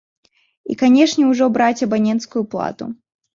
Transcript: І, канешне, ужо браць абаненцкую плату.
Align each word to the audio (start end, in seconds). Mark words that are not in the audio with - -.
І, 0.71 0.77
канешне, 0.81 1.25
ужо 1.33 1.49
браць 1.59 1.85
абаненцкую 1.89 2.43
плату. 2.55 2.89